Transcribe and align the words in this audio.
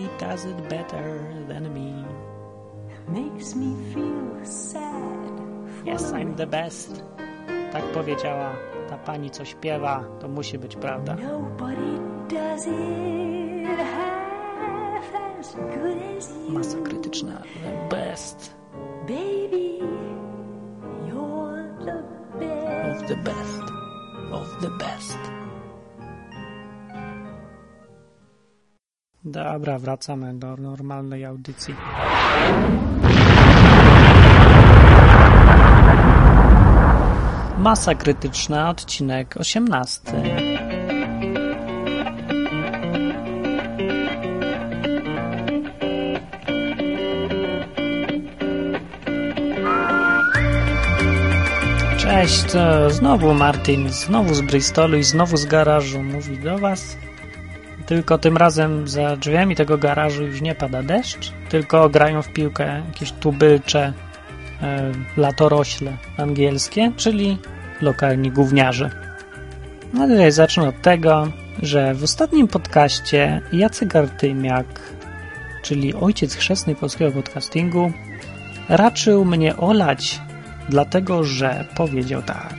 Nobody 0.00 0.18
does 0.18 0.44
it 0.46 0.68
better 0.68 1.20
than 1.48 1.72
me. 1.74 2.04
Makes 3.08 3.54
me 3.54 3.74
feel 3.92 4.44
sad. 4.44 5.30
Yes, 5.84 6.12
I'm 6.12 6.34
the 6.36 6.46
best. 6.46 7.02
Tak 7.72 7.82
powiedziała 7.84 8.50
ta 8.90 8.98
pani, 8.98 9.30
co 9.30 9.44
śpiewa. 9.44 10.04
To 10.20 10.28
musi 10.28 10.58
być 10.58 10.76
prawda. 10.76 11.14
Nobody 11.14 11.98
does 12.28 12.66
it 12.66 13.78
half 13.78 15.38
as 15.40 15.54
good 15.54 15.98
as 16.18 16.30
you. 16.48 16.52
Masa 16.58 16.78
krytyczna. 16.84 17.42
The 17.90 17.96
best 17.96 18.54
Baby, 19.06 19.78
you're 21.08 21.64
the 21.84 22.02
best. 22.38 23.02
of 23.02 23.08
the 23.08 23.16
best 23.16 23.62
of 24.32 24.60
the 24.60 24.70
best. 24.78 25.18
Dobra, 29.30 29.78
wracamy 29.78 30.34
do 30.34 30.56
normalnej 30.56 31.24
audycji. 31.24 31.74
Masa 37.58 37.94
krytyczna, 37.94 38.70
odcinek 38.70 39.36
18. 39.36 40.00
Cześć, 51.98 52.44
znowu 52.88 53.34
Martin, 53.34 53.88
znowu 53.88 54.34
z 54.34 54.40
Bristolu 54.40 54.98
i 54.98 55.04
znowu 55.04 55.36
z 55.36 55.46
garażu 55.46 56.02
mówi 56.02 56.38
do 56.38 56.58
was. 56.58 56.96
Tylko 57.90 58.18
tym 58.18 58.36
razem 58.36 58.88
za 58.88 59.16
drzwiami 59.16 59.56
tego 59.56 59.78
garażu 59.78 60.24
już 60.24 60.40
nie 60.40 60.54
pada 60.54 60.82
deszcz, 60.82 61.32
tylko 61.48 61.88
grają 61.88 62.22
w 62.22 62.28
piłkę 62.28 62.82
jakieś 62.86 63.12
tubylcze 63.12 63.92
e, 64.62 64.92
latorośle 65.16 65.96
angielskie, 66.16 66.92
czyli 66.96 67.38
lokalni 67.80 68.30
gówniarze. 68.30 68.90
No 69.92 70.08
tutaj 70.08 70.32
zacznę 70.32 70.68
od 70.68 70.82
tego, 70.82 71.28
że 71.62 71.94
w 71.94 72.04
ostatnim 72.04 72.48
podcaście 72.48 73.40
Jacek 73.52 73.96
Artymiak, 73.96 74.80
czyli 75.62 75.94
ojciec 75.94 76.34
chrzestny 76.34 76.74
polskiego 76.74 77.12
podcastingu, 77.12 77.92
raczył 78.68 79.24
mnie 79.24 79.56
olać, 79.56 80.20
dlatego 80.68 81.24
że 81.24 81.64
powiedział 81.76 82.22
tak. 82.22 82.54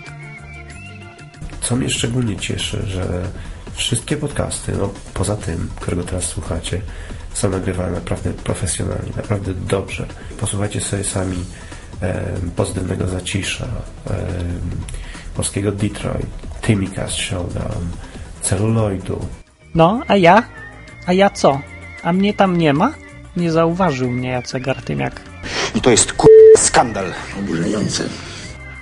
Co 1.62 1.76
mnie 1.76 1.90
szczególnie 1.90 2.38
cieszy, 2.38 2.84
że 2.88 3.24
wszystkie 3.82 4.18
podcasty, 4.18 4.72
no 4.78 4.90
poza 5.14 5.36
tym, 5.36 5.70
którego 5.80 6.04
teraz 6.04 6.24
słuchacie, 6.24 6.82
są 7.34 7.50
nagrywane 7.50 7.92
naprawdę 7.92 8.34
profesjonalnie, 8.34 9.12
naprawdę 9.16 9.54
dobrze. 9.54 10.06
Posłuchajcie 10.40 10.82
sobie 10.82 11.04
sami 11.04 11.38
e, 12.02 12.22
pozytywnego 12.56 13.08
zacisza, 13.08 13.66
e, 14.09 14.14
polskiego 15.36 15.72
Detroit, 15.72 16.28
Timicast 16.62 17.16
Showdown, 17.16 17.90
celuloidu. 18.42 19.26
No, 19.76 20.02
a 20.08 20.16
ja? 20.16 20.44
A 21.08 21.14
ja 21.14 21.30
co? 21.30 21.59
A 22.04 22.14
mnie 22.14 22.34
tam 22.34 22.58
nie 22.58 22.74
ma? 22.74 22.94
Nie 23.38 23.52
zauważył 23.52 24.12
mnie 24.12 24.30
Jacek 24.30 24.68
Artymiak. 24.68 25.22
I 25.76 25.82
to 25.82 25.92
jest 25.92 26.14
kur... 26.14 26.30
skandal. 26.58 27.06
Oburzający. 27.40 28.09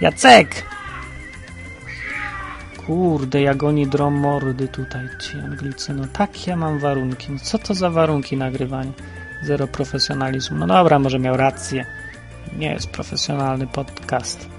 Jacek! 0.02 0.66
Kurde, 2.90 3.42
jak 3.42 3.64
oni 3.64 3.88
drą 3.88 4.12
mordy 4.12 4.68
tutaj, 4.68 5.10
ci 5.20 5.40
Anglicy. 5.40 5.94
No 5.94 6.04
takie 6.14 6.56
mam 6.56 6.80
warunki. 6.80 7.32
No 7.32 7.40
co 7.40 7.58
to 7.58 7.74
za 7.74 7.90
warunki 7.90 8.38
nagrywania? 8.38 8.92
Zero 9.44 9.68
profesjonalizmu. 9.68 10.58
No 10.58 10.68
dobra, 10.68 11.00
może 11.00 11.20
miał 11.20 11.38
rację. 11.38 11.86
Nie 12.58 12.74
jest 12.74 12.90
profesjonalny 12.90 13.68
podcast. 13.68 14.50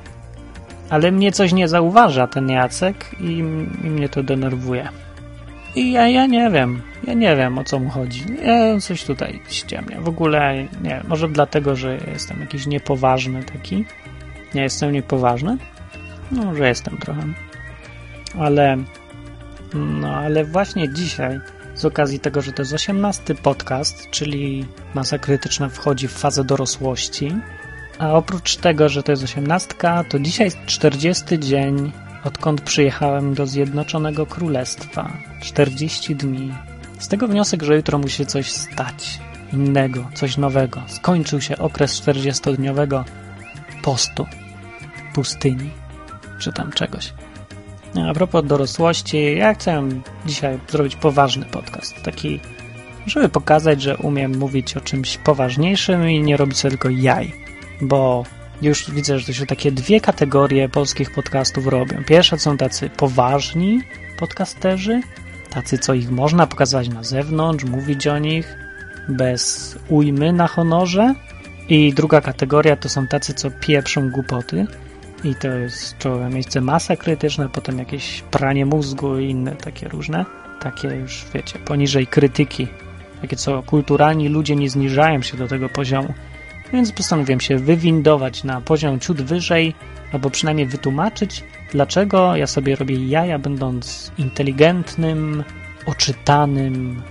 Ale 0.90 1.12
mnie 1.12 1.32
coś 1.32 1.52
nie 1.52 1.68
zauważa 1.68 2.26
ten 2.26 2.48
Jacek 2.48 3.20
i, 3.20 3.38
i 3.84 3.90
mnie 3.90 4.08
to 4.08 4.22
denerwuje. 4.22 4.88
I 5.74 5.92
ja, 5.92 6.08
ja 6.08 6.26
nie 6.26 6.50
wiem. 6.50 6.82
Ja 7.06 7.14
nie 7.14 7.36
wiem, 7.36 7.58
o 7.58 7.64
co 7.64 7.78
mu 7.78 7.90
chodzi. 7.90 8.24
Ja 8.44 8.80
coś 8.80 9.04
tutaj 9.04 9.40
ściemnia. 9.48 10.00
W 10.00 10.08
ogóle, 10.08 10.66
nie 10.82 11.02
może 11.08 11.28
dlatego, 11.28 11.76
że 11.76 11.98
jestem 12.12 12.40
jakiś 12.40 12.66
niepoważny 12.66 13.44
taki. 13.44 13.84
Nie 14.54 14.62
jestem 14.62 14.92
niepoważny? 14.92 15.56
No, 16.32 16.54
że 16.54 16.68
jestem 16.68 16.96
trochę. 16.96 17.22
Ale, 18.38 18.76
no, 19.74 20.16
ale 20.16 20.44
właśnie 20.44 20.92
dzisiaj, 20.92 21.40
z 21.74 21.84
okazji 21.84 22.20
tego, 22.20 22.42
że 22.42 22.52
to 22.52 22.62
jest 22.62 22.72
18 22.72 23.34
podcast, 23.34 24.10
czyli 24.10 24.66
masa 24.94 25.18
krytyczna 25.18 25.68
wchodzi 25.68 26.08
w 26.08 26.12
fazę 26.12 26.44
dorosłości, 26.44 27.36
a 27.98 28.12
oprócz 28.12 28.56
tego, 28.56 28.88
że 28.88 29.02
to 29.02 29.12
jest 29.12 29.24
18, 29.24 29.74
to 30.08 30.18
dzisiaj 30.18 30.46
jest 30.46 30.58
40 30.66 31.38
dzień, 31.38 31.92
odkąd 32.24 32.60
przyjechałem 32.60 33.34
do 33.34 33.46
Zjednoczonego 33.46 34.26
Królestwa. 34.26 35.12
40 35.40 36.16
dni. 36.16 36.54
Z 36.98 37.08
tego 37.08 37.28
wniosek, 37.28 37.62
że 37.62 37.76
jutro 37.76 37.98
musi 37.98 38.26
coś 38.26 38.52
stać. 38.52 39.20
Innego, 39.52 40.08
coś 40.14 40.36
nowego. 40.36 40.82
Skończył 40.86 41.40
się 41.40 41.58
okres 41.58 42.02
40-dniowego 42.02 43.04
postu, 43.82 44.26
pustyni, 45.14 45.70
czy 46.38 46.52
tam 46.52 46.72
czegoś. 46.72 47.12
A 47.94 48.14
propos 48.14 48.46
dorosłości, 48.46 49.36
ja 49.36 49.54
chcę 49.54 49.88
dzisiaj 50.26 50.58
zrobić 50.68 50.96
poważny 50.96 51.44
podcast. 51.44 52.02
Taki, 52.02 52.40
żeby 53.06 53.28
pokazać, 53.28 53.82
że 53.82 53.96
umiem 53.96 54.38
mówić 54.38 54.76
o 54.76 54.80
czymś 54.80 55.18
poważniejszym 55.18 56.10
i 56.10 56.20
nie 56.20 56.36
robić 56.36 56.58
sobie 56.58 56.70
tylko 56.70 56.88
jaj. 56.88 57.32
Bo 57.80 58.24
już 58.62 58.90
widzę, 58.90 59.18
że 59.18 59.26
to 59.26 59.32
się 59.32 59.46
takie 59.46 59.72
dwie 59.72 60.00
kategorie 60.00 60.68
polskich 60.68 61.14
podcastów 61.14 61.66
robią. 61.66 62.04
Pierwsze 62.04 62.38
są 62.38 62.56
tacy 62.56 62.90
poważni 62.90 63.80
podcasterzy, 64.18 65.00
tacy, 65.50 65.78
co 65.78 65.94
ich 65.94 66.10
można 66.10 66.46
pokazać 66.46 66.88
na 66.88 67.02
zewnątrz, 67.02 67.64
mówić 67.64 68.06
o 68.06 68.18
nich 68.18 68.56
bez 69.08 69.74
ujmy 69.88 70.32
na 70.32 70.46
honorze. 70.46 71.14
I 71.68 71.94
druga 71.94 72.20
kategoria 72.20 72.76
to 72.76 72.88
są 72.88 73.06
tacy, 73.06 73.34
co 73.34 73.50
pieprzą 73.50 74.10
głupoty. 74.10 74.66
I 75.24 75.34
to 75.34 75.48
jest 75.48 75.98
czołowe 75.98 76.28
miejsce 76.28 76.60
masa 76.60 76.96
krytyczna, 76.96 77.48
potem 77.48 77.78
jakieś 77.78 78.22
pranie 78.30 78.66
mózgu 78.66 79.18
i 79.18 79.30
inne 79.30 79.56
takie 79.56 79.88
różne. 79.88 80.24
Takie 80.60 80.88
już, 80.88 81.24
wiecie, 81.34 81.58
poniżej 81.58 82.06
krytyki. 82.06 82.66
Takie, 83.20 83.36
co 83.36 83.62
kulturalni 83.62 84.28
ludzie 84.28 84.56
nie 84.56 84.70
zniżają 84.70 85.22
się 85.22 85.36
do 85.36 85.48
tego 85.48 85.68
poziomu. 85.68 86.14
Więc 86.72 86.92
postanowiłem 86.92 87.40
się 87.40 87.56
wywindować 87.56 88.44
na 88.44 88.60
poziom 88.60 89.00
ciut 89.00 89.22
wyżej, 89.22 89.74
albo 90.12 90.30
przynajmniej 90.30 90.66
wytłumaczyć, 90.66 91.44
dlaczego 91.72 92.36
ja 92.36 92.46
sobie 92.46 92.76
robię 92.76 93.06
jaja, 93.06 93.38
będąc 93.38 94.12
inteligentnym, 94.18 95.44
oczytanym 95.86 97.02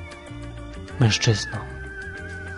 mężczyzną. 0.99 1.68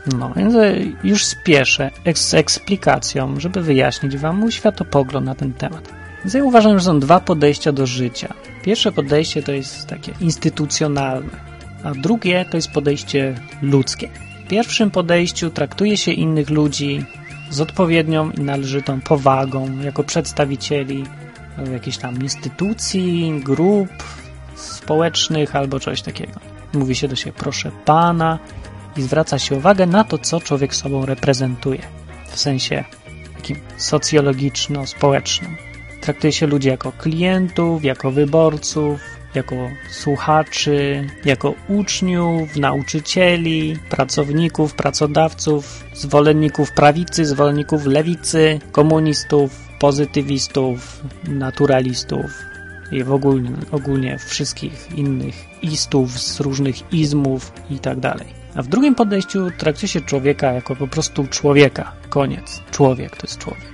No, 0.08 0.34
więc 0.36 0.56
już 1.04 1.26
spieszę 1.26 1.92
z 2.16 2.34
eksplikacją, 2.34 3.40
żeby 3.40 3.62
wyjaśnić 3.62 4.18
Wam 4.18 4.38
mój 4.38 4.52
światopogląd 4.52 5.26
na 5.26 5.36
ten 5.36 5.54
temat. 5.54 5.90
Więc 6.20 6.34
ja 6.34 6.44
uważam, 6.44 6.80
że 6.80 6.86
są 6.86 7.00
dwa 7.00 7.20
podejścia 7.20 7.72
do 7.72 7.86
życia. 7.86 8.34
Pierwsze 8.64 8.92
podejście 8.92 9.44
to 9.44 9.52
jest 9.52 9.88
takie 9.88 10.14
instytucjonalne, 10.22 11.30
a 11.84 11.92
drugie 11.92 12.46
to 12.52 12.58
jest 12.58 12.72
podejście 12.72 13.36
ludzkie. 13.62 14.10
W 14.46 14.48
pierwszym 14.48 14.92
podejściu 14.92 15.50
traktuje 15.50 15.98
się 15.98 16.12
innych 16.12 16.50
ludzi 16.50 17.06
z 17.50 17.62
odpowiednią 17.62 18.32
i 18.32 18.42
należytą 18.42 19.02
powagą, 19.02 19.80
jako 19.82 20.04
przedstawicieli 20.04 21.04
jakichś 21.72 21.98
tam 21.98 22.22
instytucji, 22.22 23.42
grup 23.44 23.90
społecznych 24.56 25.56
albo 25.56 25.80
czegoś 25.80 26.02
takiego. 26.02 26.40
Mówi 26.74 26.96
się 26.96 27.08
do 27.08 27.16
siebie 27.16 27.34
proszę 27.38 27.72
pana 27.86 28.40
i 28.98 29.02
zwraca 29.02 29.40
się 29.40 29.56
uwagę 29.56 29.86
na 29.86 30.04
to, 30.04 30.18
co 30.18 30.40
człowiek 30.40 30.76
sobą 30.76 31.06
reprezentuje 31.06 31.82
w 32.32 32.40
sensie 32.40 32.84
takim 33.36 33.58
socjologiczno-społecznym. 33.78 35.56
Traktuje 36.02 36.34
się 36.34 36.48
ludzi 36.48 36.68
jako 36.68 36.92
klientów, 36.92 37.84
jako 37.84 38.12
wyborców, 38.12 39.00
jako 39.36 39.56
słuchaczy, 39.92 41.08
jako 41.26 41.54
uczniów, 41.68 42.56
nauczycieli, 42.56 43.78
pracowników, 43.90 44.74
pracodawców, 44.74 45.84
zwolenników 45.94 46.72
prawicy, 46.72 47.26
zwolenników 47.26 47.86
lewicy, 47.86 48.60
komunistów, 48.72 49.70
pozytywistów, 49.80 51.04
naturalistów 51.24 52.32
i 52.92 53.04
w 53.04 53.12
ogólnie, 53.12 53.52
ogólnie 53.72 54.18
wszystkich 54.18 54.98
innych 54.98 55.36
istów 55.62 56.20
z 56.20 56.40
różnych 56.40 56.94
izmów 56.94 57.52
i 57.70 57.80
tak 57.80 58.00
dalej. 58.00 58.41
A 58.56 58.62
w 58.62 58.68
drugim 58.68 58.96
podejściu 58.96 59.52
traktuje 59.58 59.88
się 59.88 60.02
człowieka 60.02 60.52
jako 60.52 60.76
po 60.76 60.88
prostu 60.88 61.28
człowieka. 61.28 61.92
Koniec. 62.10 62.62
Człowiek 62.72 63.18
to 63.18 63.28
jest 63.28 63.38
człowiek. 63.38 63.72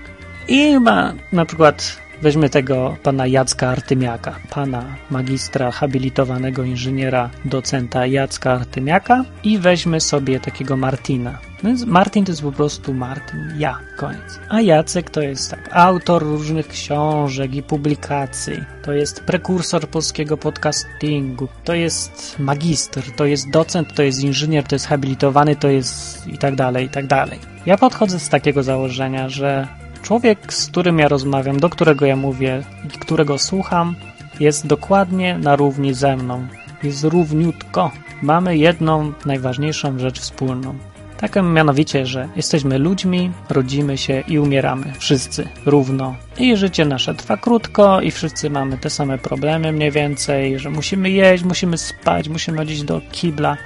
I 0.48 0.74
chyba 0.74 1.14
na 1.32 1.46
przykład 1.46 1.98
Weźmy 2.22 2.50
tego 2.50 2.98
pana 3.04 3.28
Jacka 3.28 3.70
Artymiaka, 3.70 4.36
pana 4.50 4.96
magistra 5.12 5.72
habilitowanego 5.72 6.64
inżyniera, 6.64 7.30
docenta 7.46 8.06
Jacka 8.06 8.52
Artymiaka 8.52 9.26
i 9.44 9.58
weźmy 9.58 10.02
sobie 10.02 10.40
takiego 10.40 10.78
Martina. 10.78 11.38
No 11.64 11.70
więc 11.70 11.86
Martin 11.86 12.26
to 12.26 12.32
jest 12.32 12.42
po 12.42 12.52
prostu 12.52 12.94
Martin, 12.94 13.54
ja, 13.58 13.80
koniec. 13.96 14.40
A 14.50 14.62
Jacek 14.62 15.10
to 15.10 15.22
jest 15.22 15.52
tak, 15.52 15.70
autor 15.72 16.24
różnych 16.24 16.68
książek 16.68 17.56
i 17.56 17.64
publikacji, 17.64 18.64
to 18.84 18.94
jest 18.94 19.24
prekursor 19.24 19.88
polskiego 19.88 20.38
podcastingu, 20.38 21.48
to 21.64 21.74
jest 21.74 22.40
magister, 22.40 23.04
to 23.16 23.26
jest 23.26 23.50
docent, 23.50 23.94
to 23.96 24.04
jest 24.04 24.24
inżynier, 24.24 24.64
to 24.64 24.76
jest 24.76 24.86
habilitowany, 24.86 25.56
to 25.56 25.68
jest 25.68 26.28
i 26.28 26.38
tak 26.38 26.56
dalej, 26.56 26.86
i 26.86 26.90
tak 26.90 27.08
dalej. 27.08 27.40
Ja 27.66 27.78
podchodzę 27.78 28.20
z 28.20 28.30
takiego 28.30 28.64
założenia, 28.64 29.30
że 29.30 29.68
człowiek, 30.02 30.54
z 30.54 30.68
którym 30.68 31.00
ja 31.00 31.08
rozmawiam, 31.08 31.60
do 31.60 31.70
którego 31.70 32.06
ja 32.06 32.16
mówię 32.16 32.64
i 32.86 32.88
którego 32.88 33.38
słucham, 33.38 33.96
jest 34.40 34.68
dokładnie 34.68 35.38
na 35.38 35.56
równi 35.56 35.94
ze 35.94 36.18
mną. 36.18 36.48
Jest 36.84 37.04
równiutko. 37.04 37.92
Mamy 38.22 38.58
jedną 38.58 39.14
najważniejszą 39.26 40.00
rzecz 40.00 40.20
wspólną. 40.20 40.76
Taką 41.18 41.44
mianowicie, 41.44 42.06
że 42.06 42.30
jesteśmy 42.36 42.78
ludźmi, 42.78 43.32
rodzimy 43.50 43.98
się 43.98 44.24
i 44.28 44.40
umieramy. 44.40 44.94
Wszyscy 45.00 45.48
równo. 45.66 46.16
I 46.40 46.58
życie 46.58 46.86
nasze 46.86 47.16
trwa 47.16 47.38
krótko 47.38 48.02
i 48.02 48.12
wszyscy 48.12 48.50
mamy 48.50 48.78
te 48.78 48.90
same 48.90 49.18
problemy 49.18 49.72
mniej 49.72 49.92
więcej, 49.92 50.60
że 50.60 50.70
musimy 50.70 51.10
jeść, 51.10 51.44
musimy 51.44 51.78
spać, 51.78 52.30
musimy 52.30 52.58
chodzić 52.58 52.84
do 52.84 53.02
kibla, 53.12 53.58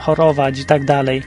chorować 0.00 0.58
i 0.58 0.64
tak 0.64 0.84
dalej. 0.84 1.22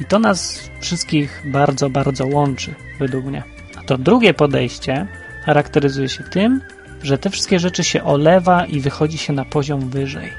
I 0.00 0.04
to 0.04 0.18
nas 0.18 0.70
wszystkich 0.80 1.42
bardzo, 1.52 1.90
bardzo 1.90 2.26
łączy, 2.26 2.74
według 2.98 3.24
mnie. 3.24 3.42
A 3.76 3.82
to 3.82 3.98
drugie 3.98 4.34
podejście 4.34 5.06
charakteryzuje 5.44 6.08
się 6.08 6.24
tym, 6.24 6.60
że 7.02 7.18
te 7.18 7.30
wszystkie 7.30 7.58
rzeczy 7.58 7.84
się 7.84 8.04
olewa 8.04 8.66
i 8.66 8.80
wychodzi 8.80 9.18
się 9.18 9.32
na 9.32 9.44
poziom 9.44 9.90
wyżej. 9.90 10.32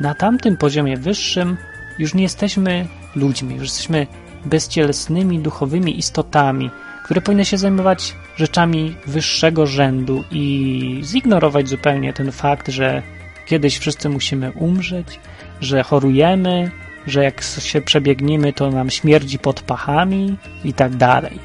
Na 0.00 0.14
tamtym 0.14 0.56
poziomie 0.56 0.96
wyższym 0.96 1.56
już 1.98 2.14
nie 2.14 2.22
jesteśmy 2.22 2.86
ludźmi, 3.14 3.54
już 3.54 3.64
jesteśmy 3.64 4.06
bezcielesnymi, 4.44 5.38
duchowymi 5.38 5.98
istotami, 5.98 6.70
które 7.04 7.20
powinny 7.20 7.44
się 7.44 7.58
zajmować 7.58 8.14
rzeczami 8.36 8.94
wyższego 9.06 9.66
rzędu 9.66 10.24
i 10.30 11.00
zignorować 11.04 11.68
zupełnie 11.68 12.12
ten 12.12 12.32
fakt, 12.32 12.68
że 12.68 13.02
kiedyś 13.46 13.78
wszyscy 13.78 14.08
musimy 14.08 14.52
umrzeć, 14.52 15.20
że 15.60 15.82
chorujemy, 15.82 16.70
że 17.06 17.24
jak 17.24 17.42
się 17.42 17.80
przebiegniemy, 17.80 18.52
to 18.52 18.70
nam 18.70 18.90
śmierdzi 18.90 19.38
pod 19.38 19.60
pachami 19.60 20.36
i 20.64 20.72
tak 20.74 20.96
dalej. 20.96 21.38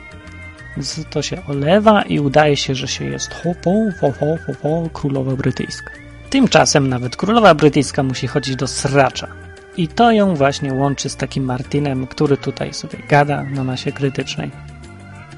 Więc 0.77 1.05
to 1.09 1.21
się 1.21 1.45
olewa 1.47 2.01
i 2.01 2.19
udaje 2.19 2.57
się, 2.57 2.75
że 2.75 2.87
się 2.87 3.05
jest 3.05 3.33
hopo, 3.33 3.71
ho, 4.01 4.11
ho, 4.19 4.37
ho, 4.45 4.53
ho, 4.61 4.89
królowa 4.93 5.35
brytyjska. 5.35 5.91
Tymczasem 6.29 6.89
nawet 6.89 7.15
królowa 7.15 7.55
brytyjska 7.55 8.03
musi 8.03 8.27
chodzić 8.27 8.55
do 8.55 8.67
sracza. 8.67 9.42
I 9.77 9.87
to 9.87 10.11
ją 10.11 10.35
właśnie 10.35 10.73
łączy 10.73 11.09
z 11.09 11.15
takim 11.15 11.43
Martinem, 11.43 12.07
który 12.07 12.37
tutaj 12.37 12.73
sobie 12.73 12.99
gada 13.09 13.43
na 13.43 13.63
masie 13.63 13.91
krytycznej. 13.91 14.51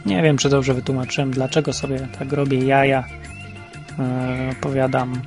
Nie 0.05 0.21
wiem, 0.21 0.37
czy 0.37 0.49
dobrze 0.49 0.73
wytłumaczyłem, 0.73 1.31
dlaczego 1.31 1.73
sobie 1.73 2.07
tak 2.19 2.31
robię 2.31 2.57
jaja. 2.57 3.03
Eee, 3.99 4.51
opowiadam 4.51 5.21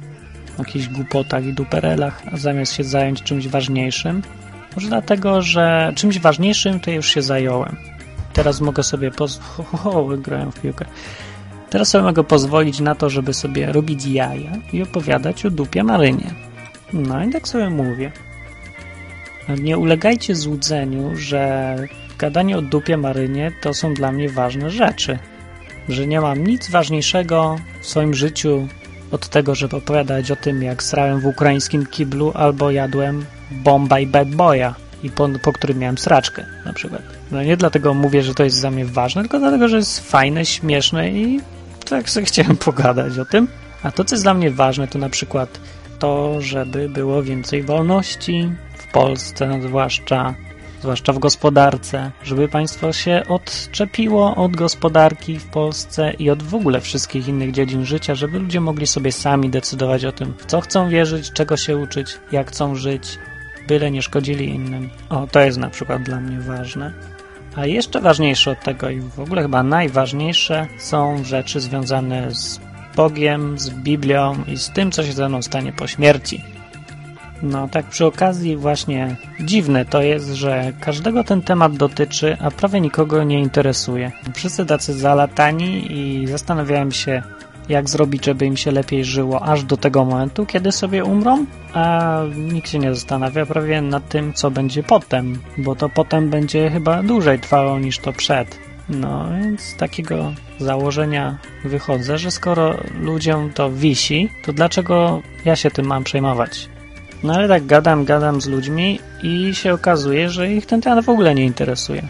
o 0.59 0.59
jakichś 0.59 0.89
głupotach 0.89 1.45
i 1.45 1.53
duperelach, 1.53 2.23
zamiast 2.35 2.73
się 2.73 2.85
zająć 2.85 3.23
czymś 3.23 3.49
ważniejszym. 3.49 4.23
Może 4.75 4.89
dlatego, 4.89 5.43
że 5.43 5.93
czymś 5.95 6.19
ważniejszym 6.19 6.81
to 6.81 6.91
już 6.91 7.09
się 7.09 7.23
zająłem. 7.23 7.77
Teraz 8.33 8.61
mogę 8.61 8.83
sobie 8.83 9.11
poz... 9.11 9.39
Ho, 9.39 9.63
ho, 9.63 9.77
ho, 9.77 10.05
wygrałem 10.05 10.53
w 10.53 10.61
piłkę. 10.61 10.85
Teraz 11.71 11.89
sobie 11.89 12.05
mogę 12.05 12.25
pozwolić 12.25 12.81
na 12.81 12.95
to, 12.95 13.11
żeby 13.11 13.35
sobie 13.35 13.73
robić 13.73 14.07
jaja 14.07 14.53
i 14.73 14.83
opowiadać 14.83 15.47
o 15.47 15.51
dupie 15.51 15.85
Marynie. 15.85 16.35
No 16.93 17.25
i 17.25 17.31
tak 17.31 17.49
sobie 17.49 17.71
mówię. 17.71 18.13
Nie 19.57 19.79
ulegajcie 19.79 20.35
złudzeniu, 20.35 21.17
że 21.17 21.77
gadanie 22.19 22.59
o 22.59 22.63
dupie 22.63 22.97
Marynie 22.97 23.53
to 23.61 23.75
są 23.75 23.95
dla 23.95 24.13
mnie 24.13 24.29
ważne 24.29 24.71
rzeczy. 24.71 25.19
Że 25.89 26.07
nie 26.07 26.21
mam 26.21 26.47
nic 26.47 26.71
ważniejszego 26.71 27.57
w 27.81 27.87
swoim 27.87 28.15
życiu 28.15 28.69
od 29.11 29.29
tego, 29.29 29.55
żeby 29.55 29.77
opowiadać 29.77 30.31
o 30.31 30.37
tym, 30.37 30.63
jak 30.63 30.83
srałem 30.83 31.21
w 31.21 31.27
ukraińskim 31.27 31.87
kiblu 31.87 32.33
albo 32.35 32.71
jadłem 32.71 33.25
bomba 33.51 34.01
i 34.01 34.07
bad 34.07 34.29
boya, 34.29 34.75
i 35.03 35.11
po, 35.11 35.29
po 35.43 35.53
którym 35.53 35.79
miałem 35.79 35.99
sraczkę 35.99 36.47
na 36.65 36.73
przykład. 36.73 37.03
No 37.31 37.43
nie 37.43 37.57
dlatego 37.57 37.95
mówię, 37.95 38.23
że 38.23 38.35
to 38.35 38.45
jest 38.45 38.57
za 38.57 38.71
mnie 38.71 38.85
ważne, 38.85 39.23
tylko 39.23 39.39
dlatego, 39.39 39.69
że 39.69 39.77
jest 39.77 40.11
fajne, 40.11 40.47
śmieszne 40.47 41.11
i 41.11 41.41
tak 41.89 42.11
sobie 42.11 42.27
chciałem 42.27 42.57
pogadać 42.57 43.19
o 43.19 43.25
tym. 43.25 43.49
A 43.83 43.91
to, 43.91 44.05
co 44.05 44.15
jest 44.15 44.25
dla 44.25 44.35
mnie 44.35 44.51
ważne, 44.51 44.89
to 44.89 44.99
na 44.99 45.09
przykład 45.09 45.61
to, 45.99 46.41
żeby 46.41 46.89
było 46.89 47.23
więcej 47.23 47.63
wolności 47.63 48.53
w 48.75 48.93
Polsce, 48.93 49.59
zwłaszcza, 49.63 50.35
zwłaszcza 50.81 51.13
w 51.13 51.19
gospodarce, 51.19 52.11
żeby 52.25 52.49
państwo 52.49 52.93
się 52.93 53.23
odczepiło 53.29 54.35
od 54.37 54.57
gospodarki 54.57 55.39
w 55.39 55.47
Polsce 55.47 56.13
i 56.13 56.31
od 56.31 56.43
w 56.43 56.55
ogóle 56.55 56.81
wszystkich 56.81 57.29
innych 57.29 57.53
dziedzin 57.53 57.85
życia, 57.85 58.15
żeby 58.15 58.39
ludzie 58.39 58.61
mogli 58.61 58.87
sobie 58.87 59.13
sami 59.13 59.51
decydować 59.51 60.05
o 60.05 60.13
tym, 60.13 60.35
w 60.39 60.47
co 60.47 60.61
chcą 60.61 60.89
wierzyć, 60.89 61.33
czego 61.33 61.57
się 61.57 61.77
uczyć, 61.77 62.19
jak 62.33 62.51
chcą 62.51 62.75
żyć, 62.75 63.19
byle 63.69 63.91
nie 63.91 64.03
szkodzili 64.03 64.49
innym. 64.49 64.91
O, 65.09 65.27
to 65.27 65.41
jest 65.41 65.59
na 65.59 65.71
przykład 65.71 66.03
dla 66.03 66.21
mnie 66.21 66.41
ważne. 66.41 66.93
A 67.57 67.67
jeszcze 67.67 68.01
ważniejsze 68.01 68.51
od 68.51 68.61
tego 68.61 68.91
i 68.91 69.01
w 69.01 69.21
ogóle 69.21 69.43
chyba 69.43 69.63
najważniejsze 69.63 70.67
są 70.79 71.25
rzeczy 71.25 71.61
związane 71.61 72.35
z 72.35 72.61
Bogiem, 72.97 73.59
z 73.59 73.71
Biblią 73.71 74.45
i 74.47 74.57
z 74.57 74.71
tym, 74.71 74.91
co 74.91 75.05
się 75.05 75.13
ze 75.13 75.29
mną 75.29 75.43
stanie 75.43 75.73
po 75.73 75.87
śmierci. 75.87 76.45
No 77.43 77.69
tak 77.69 77.87
przy 77.87 78.07
okazji 78.07 78.57
właśnie 78.57 79.17
dziwne 79.41 79.85
to 79.85 80.03
jest, 80.03 80.29
że 80.29 80.73
każdego 80.81 81.25
ten 81.25 81.43
temat 81.43 81.77
dotyczy, 81.77 82.37
a 82.41 82.51
prawie 82.51 82.81
nikogo 82.81 83.25
nie 83.25 83.41
interesuje. 83.41 84.13
Wszyscy 84.35 84.67
tacy 84.67 84.95
zalatani 84.95 85.93
i 85.93 86.27
zastanawiałem 86.27 86.93
się, 86.93 87.23
jak 87.69 87.89
zrobić, 87.89 88.25
żeby 88.25 88.47
im 88.47 88.57
się 88.57 88.71
lepiej 88.71 89.05
żyło 89.05 89.43
aż 89.43 89.65
do 89.65 89.77
tego 89.77 90.05
momentu, 90.05 90.47
kiedy 90.47 90.73
sobie 90.73 91.05
umrą, 91.05 91.47
a 91.75 92.21
nikt 92.37 92.71
się 92.71 92.79
nie 92.79 92.95
zastanawia 92.95 93.47
prawie 93.47 93.83
nad 93.83 94.09
tym, 94.09 94.33
co 94.33 94.51
będzie 94.51 94.83
potem, 94.83 95.39
bo 95.59 95.77
to 95.77 95.89
potem 95.89 96.31
będzie 96.31 96.71
chyba 96.71 97.03
dłużej 97.03 97.39
trwało 97.39 97.79
niż 97.79 97.99
to 97.99 98.13
przed. 98.13 98.68
No 98.89 99.29
więc 99.41 99.61
z 99.61 99.77
takiego 99.77 100.33
założenia 100.59 101.39
wychodzę, 101.65 102.19
że 102.19 102.31
skoro 102.31 102.75
ludziom 103.01 103.53
to 103.53 103.71
wisi, 103.71 104.29
to 104.45 104.53
dlaczego 104.53 105.23
ja 105.45 105.57
się 105.57 105.71
tym 105.71 105.87
mam 105.87 106.05
przejmować? 106.05 106.69
No 107.23 107.35
ale 107.35 107.49
tak 107.49 107.67
gadam, 107.67 108.05
gadam 108.05 108.41
z 108.41 108.47
ludźmi 108.47 108.99
i 109.23 109.55
się 109.55 109.75
okazuje, 109.75 110.31
że 110.31 110.53
ich 110.53 110.67
ten 110.67 110.81
temat 110.81 111.05
w 111.05 111.09
ogóle 111.09 111.35
nie 111.35 111.45
interesuje. 111.45 112.09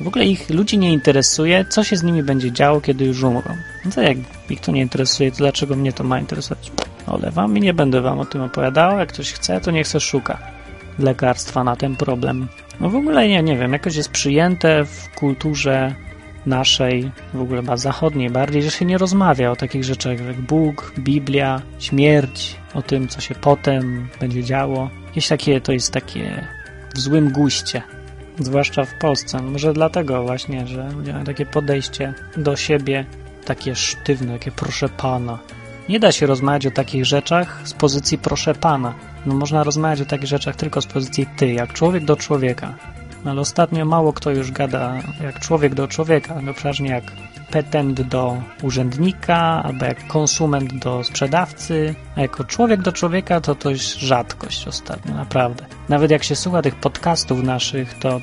W 0.00 0.08
ogóle 0.08 0.24
ich 0.24 0.50
ludzi 0.50 0.78
nie 0.78 0.92
interesuje, 0.92 1.64
co 1.68 1.84
się 1.84 1.96
z 1.96 2.02
nimi 2.02 2.22
będzie 2.22 2.52
działo, 2.52 2.80
kiedy 2.80 3.04
już 3.04 3.22
umrą. 3.22 3.56
No 3.96 4.02
jak 4.02 4.16
ich 4.50 4.60
to 4.60 4.72
nie 4.72 4.80
interesuje, 4.80 5.30
to 5.30 5.36
dlaczego 5.36 5.76
mnie 5.76 5.92
to 5.92 6.04
ma 6.04 6.20
interesować? 6.20 6.72
Olewam 7.06 7.58
i 7.58 7.60
nie 7.60 7.74
będę 7.74 8.00
wam 8.00 8.20
o 8.20 8.24
tym 8.24 8.42
opowiadał. 8.42 8.98
Jak 8.98 9.08
ktoś 9.08 9.32
chce, 9.32 9.60
to 9.60 9.70
niech 9.70 9.88
se 9.88 10.00
szuka 10.00 10.38
lekarstwa 10.98 11.64
na 11.64 11.76
ten 11.76 11.96
problem. 11.96 12.48
No 12.80 12.90
w 12.90 12.96
ogóle 12.96 13.28
nie, 13.28 13.42
nie 13.42 13.56
wiem, 13.56 13.72
jakoś 13.72 13.96
jest 13.96 14.10
przyjęte 14.10 14.84
w 14.84 15.08
kulturze 15.14 15.94
naszej, 16.46 17.10
w 17.34 17.40
ogóle 17.40 17.62
zachodniej 17.74 18.30
bardziej, 18.30 18.62
że 18.62 18.70
się 18.70 18.84
nie 18.84 18.98
rozmawia 18.98 19.50
o 19.50 19.56
takich 19.56 19.84
rzeczach 19.84 20.26
jak 20.26 20.40
Bóg, 20.40 20.92
Biblia, 20.98 21.62
śmierć, 21.78 22.56
o 22.74 22.82
tym, 22.82 23.08
co 23.08 23.20
się 23.20 23.34
potem 23.34 24.08
będzie 24.20 24.44
działo. 24.44 24.90
Jakieś 25.06 25.28
takie, 25.28 25.60
to 25.60 25.72
jest 25.72 25.92
takie 25.92 26.46
w 26.94 26.98
złym 26.98 27.32
guście 27.32 27.82
zwłaszcza 28.38 28.84
w 28.84 28.98
Polsce. 28.98 29.42
Może 29.42 29.72
dlatego 29.72 30.22
właśnie, 30.22 30.66
że 30.66 30.88
mają 31.12 31.24
takie 31.24 31.46
podejście 31.46 32.14
do 32.36 32.56
siebie, 32.56 33.06
takie 33.44 33.76
sztywne, 33.76 34.32
takie 34.32 34.50
proszę 34.50 34.88
pana. 34.88 35.38
Nie 35.88 36.00
da 36.00 36.12
się 36.12 36.26
rozmawiać 36.26 36.66
o 36.66 36.70
takich 36.70 37.04
rzeczach 37.04 37.60
z 37.64 37.72
pozycji 37.72 38.18
proszę 38.18 38.54
pana. 38.54 38.94
No 39.26 39.34
można 39.34 39.64
rozmawiać 39.64 40.00
o 40.00 40.04
takich 40.04 40.28
rzeczach 40.28 40.56
tylko 40.56 40.80
z 40.80 40.86
pozycji 40.86 41.26
ty, 41.36 41.52
jak 41.52 41.72
człowiek 41.72 42.04
do 42.04 42.16
człowieka. 42.16 42.74
No 43.24 43.30
ale 43.30 43.40
ostatnio 43.40 43.84
mało 43.84 44.12
kto 44.12 44.30
już 44.30 44.50
gada 44.50 44.94
jak 45.22 45.40
człowiek 45.40 45.74
do 45.74 45.88
człowieka, 45.88 46.40
no 46.42 46.54
przeważnie 46.54 46.90
jak 46.90 47.12
petent 47.50 48.02
do 48.02 48.42
urzędnika, 48.62 49.62
albo 49.64 49.84
jak 49.84 50.06
konsument 50.06 50.74
do 50.74 51.04
sprzedawcy, 51.04 51.94
a 52.16 52.20
jako 52.20 52.44
człowiek 52.44 52.82
do 52.82 52.92
człowieka 52.92 53.40
to 53.40 53.54
to 53.54 53.70
jest 53.70 53.98
rzadkość 53.98 54.68
ostatnio, 54.68 55.14
naprawdę. 55.14 55.64
Nawet 55.88 56.10
jak 56.10 56.24
się 56.24 56.36
słucha 56.36 56.62
tych 56.62 56.74
podcastów 56.74 57.42
naszych, 57.42 57.94
to 57.94 58.20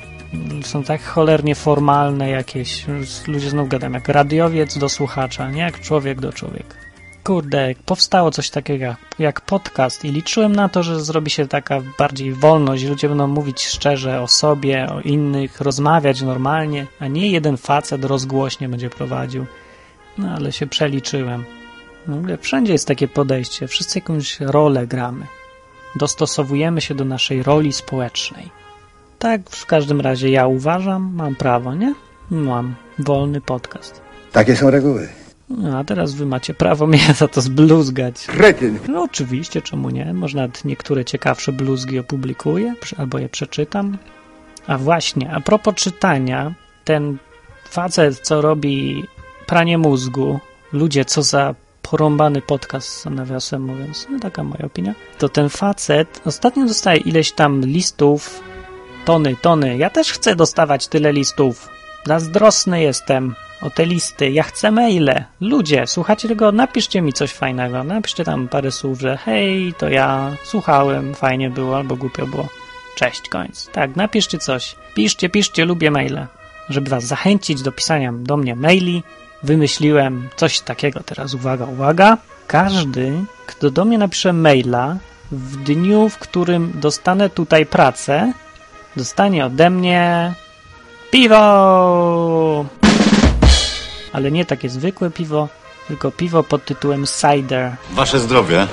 są 0.62 0.82
tak 0.82 1.02
cholernie 1.02 1.54
formalne 1.54 2.30
jakieś, 2.30 2.86
ludzie 3.26 3.50
znów 3.50 3.68
gadają 3.68 3.92
jak 3.92 4.08
radiowiec 4.08 4.78
do 4.78 4.88
słuchacza, 4.88 5.50
nie 5.50 5.60
jak 5.60 5.80
człowiek 5.80 6.20
do 6.20 6.32
człowieka. 6.32 6.89
Kurde, 7.24 7.74
powstało 7.86 8.30
coś 8.30 8.50
takiego 8.50 8.96
jak 9.18 9.40
podcast 9.40 10.04
i 10.04 10.12
liczyłem 10.12 10.56
na 10.56 10.68
to, 10.68 10.82
że 10.82 11.04
zrobi 11.04 11.30
się 11.30 11.48
taka 11.48 11.80
bardziej 11.98 12.32
wolność, 12.32 12.84
ludzie 12.84 13.08
będą 13.08 13.26
mówić 13.26 13.66
szczerze 13.66 14.20
o 14.20 14.28
sobie, 14.28 14.88
o 14.90 15.00
innych, 15.00 15.60
rozmawiać 15.60 16.22
normalnie, 16.22 16.86
a 17.00 17.06
nie 17.06 17.30
jeden 17.30 17.56
facet 17.56 18.04
rozgłośnie 18.04 18.68
będzie 18.68 18.90
prowadził. 18.90 19.46
No 20.18 20.34
ale 20.36 20.52
się 20.52 20.66
przeliczyłem. 20.66 21.44
W 22.06 22.14
ogóle 22.14 22.38
wszędzie 22.38 22.72
jest 22.72 22.88
takie 22.88 23.08
podejście. 23.08 23.68
Wszyscy 23.68 23.98
jakąś 23.98 24.40
rolę 24.40 24.86
gramy. 24.86 25.26
Dostosowujemy 25.96 26.80
się 26.80 26.94
do 26.94 27.04
naszej 27.04 27.42
roli 27.42 27.72
społecznej. 27.72 28.50
Tak 29.18 29.50
w 29.50 29.66
każdym 29.66 30.00
razie 30.00 30.30
ja 30.30 30.46
uważam, 30.46 31.12
mam 31.14 31.36
prawo, 31.36 31.74
nie? 31.74 31.94
Mam 32.30 32.74
wolny 32.98 33.40
podcast. 33.40 34.00
Takie 34.32 34.56
są 34.56 34.70
reguły. 34.70 35.19
No, 35.50 35.78
a 35.78 35.84
teraz 35.84 36.14
wy 36.14 36.26
macie 36.26 36.54
prawo 36.54 36.86
mnie 36.86 37.14
za 37.18 37.28
to 37.28 37.40
zbluzgać. 37.40 38.26
Kretyn. 38.26 38.78
No 38.88 39.02
oczywiście, 39.02 39.62
czemu 39.62 39.90
nie? 39.90 40.14
Można 40.14 40.48
niektóre 40.64 41.04
ciekawsze 41.04 41.52
bluzgi 41.52 41.98
opublikuję, 41.98 42.74
albo 42.96 43.18
je 43.18 43.28
przeczytam. 43.28 43.98
A 44.66 44.78
właśnie, 44.78 45.32
a 45.32 45.40
propos 45.40 45.74
czytania, 45.74 46.54
ten 46.84 47.16
facet, 47.64 48.18
co 48.20 48.40
robi 48.40 49.04
pranie 49.46 49.78
mózgu, 49.78 50.40
ludzie, 50.72 51.04
co 51.04 51.22
za 51.22 51.54
porąbany 51.82 52.42
podcast, 52.42 53.06
nawiasem 53.06 53.62
mówiąc, 53.62 54.06
no 54.10 54.18
taka 54.18 54.44
moja 54.44 54.64
opinia, 54.64 54.94
to 55.18 55.28
ten 55.28 55.48
facet 55.48 56.20
ostatnio 56.24 56.66
dostaje 56.66 57.00
ileś 57.00 57.32
tam 57.32 57.60
listów, 57.60 58.40
tony, 59.04 59.36
tony. 59.42 59.76
Ja 59.76 59.90
też 59.90 60.12
chcę 60.12 60.36
dostawać 60.36 60.88
tyle 60.88 61.12
listów. 61.12 61.68
Zazdrosny 62.06 62.82
jestem 62.82 63.34
o 63.62 63.70
te 63.70 63.86
listy. 63.86 64.30
Ja 64.30 64.42
chcę 64.42 64.70
maile. 64.70 65.24
Ludzie, 65.40 65.86
słuchacie 65.86 66.28
tego? 66.28 66.52
Napiszcie 66.52 67.02
mi 67.02 67.12
coś 67.12 67.32
fajnego. 67.32 67.84
Napiszcie 67.84 68.24
tam 68.24 68.48
parę 68.48 68.70
słów, 68.70 69.00
że 69.00 69.16
hej, 69.16 69.74
to 69.78 69.88
ja 69.88 70.36
słuchałem, 70.44 71.14
fajnie 71.14 71.50
było 71.50 71.76
albo 71.76 71.96
głupio 71.96 72.26
było. 72.26 72.48
Cześć, 72.94 73.28
koniec. 73.28 73.70
Tak, 73.72 73.96
napiszcie 73.96 74.38
coś. 74.38 74.76
Piszcie, 74.94 75.28
piszcie, 75.28 75.64
lubię 75.64 75.90
maile. 75.90 76.26
Żeby 76.68 76.90
was 76.90 77.04
zachęcić 77.04 77.62
do 77.62 77.72
pisania 77.72 78.12
do 78.12 78.36
mnie 78.36 78.56
maili, 78.56 79.02
wymyśliłem 79.42 80.28
coś 80.36 80.60
takiego. 80.60 81.00
Teraz 81.00 81.34
uwaga, 81.34 81.64
uwaga. 81.64 82.18
Każdy, 82.46 83.12
kto 83.46 83.70
do 83.70 83.84
mnie 83.84 83.98
napisze 83.98 84.32
maila 84.32 84.96
w 85.32 85.56
dniu, 85.56 86.08
w 86.08 86.18
którym 86.18 86.72
dostanę 86.74 87.30
tutaj 87.30 87.66
pracę, 87.66 88.32
dostanie 88.96 89.46
ode 89.46 89.70
mnie 89.70 90.34
piwo! 91.10 92.79
Ale 94.12 94.30
nie 94.30 94.44
takie 94.44 94.68
zwykłe 94.68 95.10
piwo, 95.10 95.48
tylko 95.88 96.10
piwo 96.10 96.42
pod 96.42 96.64
tytułem 96.64 97.04
cider. 97.06 97.72
Wasze 97.90 98.18
zdrowie. 98.18 98.66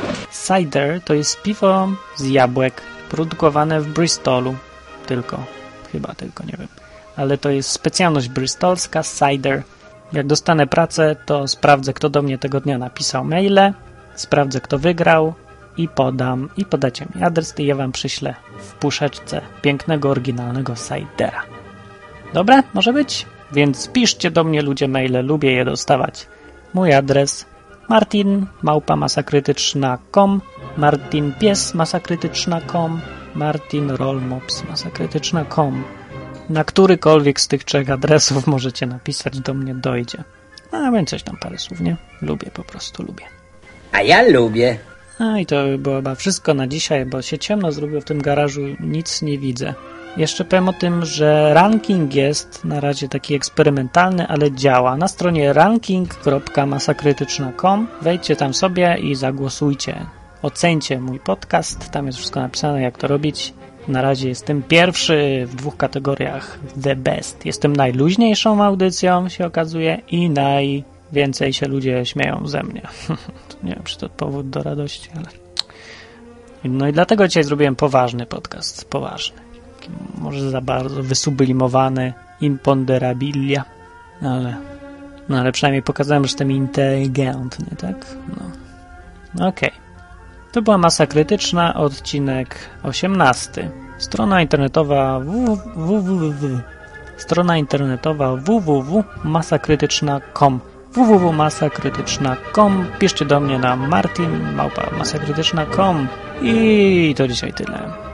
Cider 0.48 1.02
to 1.02 1.14
jest 1.14 1.42
piwo 1.42 1.90
z 2.16 2.26
jabłek, 2.26 2.82
produkowane 3.10 3.82
w 3.82 3.88
Bristolu. 3.88 4.56
Tylko, 5.06 5.44
chyba 5.92 6.14
tylko, 6.14 6.44
nie 6.44 6.54
wiem. 6.60 6.68
Ale 7.16 7.38
to 7.38 7.50
jest 7.50 7.72
specjalność 7.72 8.30
bristolska, 8.30 9.02
cider. 9.04 9.64
Jak 10.14 10.28
dostanę 10.28 10.68
pracę, 10.68 11.16
to 11.26 11.48
sprawdzę, 11.48 11.94
kto 11.94 12.10
do 12.10 12.22
mnie 12.22 12.38
tego 12.38 12.62
dnia 12.62 12.78
napisał 12.78 13.26
maile, 13.26 13.74
sprawdzę, 14.16 14.62
kto 14.62 14.80
wygrał 14.80 15.34
i 15.78 15.88
podam, 15.88 16.50
i 16.58 16.66
podacie 16.66 17.06
mi 17.16 17.24
adres, 17.24 17.54
i 17.58 17.66
ja 17.66 17.76
wam 17.76 17.92
przyślę 17.92 18.36
w 18.60 18.74
puszeczce 18.74 19.42
pięknego, 19.62 20.10
oryginalnego 20.10 20.74
cidera. 20.76 21.44
Dobra, 22.34 22.64
może 22.74 22.94
być? 22.94 23.26
Więc 23.52 23.88
piszcie 23.88 24.32
do 24.32 24.44
mnie 24.44 24.62
ludzie 24.62 24.88
maile, 24.88 25.26
lubię 25.26 25.52
je 25.52 25.66
dostawać. 25.66 26.28
Mój 26.74 26.94
adres 26.94 27.46
martin 27.90 28.46
małpa 28.62 28.96
masakrytyczna.com 28.96 30.42
martin 30.78 31.34
pies 31.40 31.74
masakrytyczna.com 31.74 33.02
martin 33.36 33.90
rolmops 33.90 34.64
masakrytyczna.com 34.70 35.84
Na 36.50 36.64
którykolwiek 36.64 37.40
z 37.40 37.48
tych 37.48 37.64
trzech 37.64 37.90
adresów 37.90 38.48
możecie 38.56 38.86
napisać, 38.86 39.40
do 39.40 39.54
mnie 39.54 39.76
dojdzie. 39.76 40.24
A 40.72 40.92
więc 40.92 41.10
coś 41.10 41.24
tam 41.24 41.38
parę 41.38 41.58
słów, 41.58 41.80
nie? 41.82 41.98
Lubię, 42.22 42.52
po 42.54 42.64
prostu 42.64 43.04
lubię. 43.04 43.26
A 43.92 44.02
ja 44.02 44.22
lubię. 44.22 44.78
A 45.20 45.40
i 45.40 45.46
to 45.46 45.64
by 45.64 45.78
było 45.78 45.96
chyba 45.96 46.16
wszystko 46.16 46.54
na 46.54 46.68
dzisiaj, 46.68 47.06
bo 47.06 47.22
się 47.22 47.38
ciemno 47.38 47.72
zrobiło 47.72 48.02
w 48.02 48.06
tym 48.06 48.22
garażu, 48.22 48.62
nic 48.80 49.22
nie 49.22 49.38
widzę. 49.38 49.74
Jeszcze 50.18 50.46
powiem 50.46 50.70
o 50.70 50.74
tym, 50.74 51.06
że 51.06 51.54
ranking 51.54 52.16
jest 52.16 52.66
na 52.66 52.80
razie 52.80 53.10
taki 53.10 53.36
eksperymentalny, 53.36 54.28
ale 54.28 54.52
działa. 54.52 54.98
Na 54.98 55.08
stronie 55.08 55.54
ranking.masakrytyczna.com 55.54 57.88
wejdźcie 58.02 58.36
tam 58.36 58.54
sobie 58.54 58.98
i 58.98 59.16
zagłosujcie. 59.16 60.06
Ocencie 60.42 61.00
mój 61.00 61.20
podcast, 61.20 61.92
tam 61.92 62.06
jest 62.06 62.18
wszystko 62.18 62.40
napisane, 62.40 62.82
jak 62.82 62.98
to 62.98 63.08
robić. 63.08 63.54
Na 63.88 64.02
razie 64.02 64.30
jestem 64.30 64.64
pierwszy 64.64 65.46
w 65.48 65.56
dwóch 65.56 65.78
kategoriach 65.78 66.60
The 66.84 66.96
Best. 66.96 67.46
Jestem 67.46 67.76
najluźniejszą 67.76 68.64
audycją, 68.64 69.30
się 69.30 69.46
okazuje, 69.46 70.02
i 70.08 70.30
najwięcej 70.30 71.54
się 71.54 71.68
ludzie 71.68 72.06
śmieją 72.06 72.48
ze 72.48 72.64
mnie. 72.64 72.82
Nie 73.64 73.76
wiem, 73.76 73.84
czy 73.84 73.98
to 73.98 74.10
powód 74.10 74.50
do 74.50 74.64
radości, 74.64 75.10
ale... 75.16 75.26
No 76.64 76.88
i 76.88 76.94
dlatego 76.94 77.28
dzisiaj 77.28 77.44
zrobiłem 77.44 77.76
poważny 77.76 78.26
podcast. 78.26 78.90
Poważny. 78.90 79.47
Może 80.18 80.50
za 80.50 80.62
bardzo 80.62 81.04
wysublimowany, 81.04 82.14
imponderabilia, 82.42 83.66
ale... 84.22 84.56
No 85.30 85.40
ale 85.40 85.52
przynajmniej 85.52 85.84
pokazałem, 85.84 86.24
że 86.24 86.28
jestem 86.28 86.52
inteligentny, 86.52 87.66
tak? 87.78 88.06
No. 88.38 88.44
Okej. 89.48 89.72
To 90.52 90.62
była 90.62 90.78
masa 90.78 91.08
krytyczna, 91.08 91.76
odcinek 91.76 92.60
18. 92.84 93.72
Strona 93.98 94.42
internetowa 94.42 95.20
www. 95.76 96.62
Strona 97.18 97.58
internetowa 97.58 98.36
www.masakrytyczna.com 98.36 100.60
www.masakrytyczna.com 100.92 102.86
Piszcie 103.00 103.26
do 103.26 103.40
mnie 103.40 103.60
na 103.60 103.76
martin.masakrytyczna.com 103.76 106.08
I 106.42 107.14
to 107.18 107.28
dzisiaj 107.28 107.54
tyle. 107.54 108.07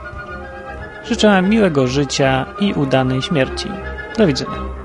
Życzę 1.08 1.42
miłego 1.42 1.86
życia 1.86 2.46
i 2.60 2.72
udanej 2.72 3.22
śmierci. 3.22 3.68
Do 4.18 4.26
widzenia. 4.26 4.83